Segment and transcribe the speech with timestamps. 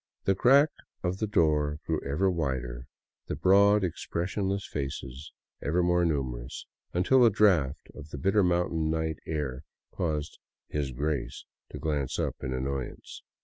[0.23, 0.69] The crack
[1.03, 2.87] of the door grew ever wider,
[3.27, 5.31] the broad, expressionless faces
[5.61, 9.61] ever more numerous, until a draft of the bitter mountain night air
[9.91, 10.39] caused"
[10.75, 13.21] His Grace" to glance up in annoyance.